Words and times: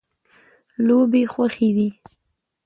لوبې 0.85 1.21
خوښې 1.33 1.69
دي. 1.77 1.89